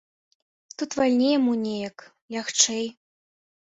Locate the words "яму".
1.39-1.53